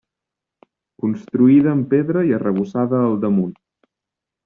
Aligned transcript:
Construïda 1.03 1.71
amb 1.73 1.87
pedra 1.93 2.25
i 2.31 2.35
arrebossada 2.41 3.07
al 3.11 3.19
damunt. 3.27 3.57